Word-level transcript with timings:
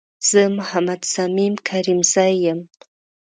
زه 0.29 0.41
محمد 0.57 1.01
صميم 1.13 1.53
کريمزی 1.67 2.33
یم 2.43 2.59